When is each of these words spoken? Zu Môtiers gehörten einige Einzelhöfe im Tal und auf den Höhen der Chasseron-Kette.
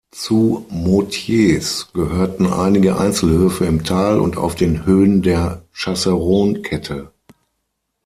Zu 0.09 0.65
Môtiers 0.71 1.89
gehörten 1.93 2.47
einige 2.47 2.97
Einzelhöfe 2.97 3.65
im 3.65 3.83
Tal 3.83 4.19
und 4.19 4.35
auf 4.35 4.55
den 4.55 4.83
Höhen 4.87 5.21
der 5.21 5.63
Chasseron-Kette. 5.73 7.11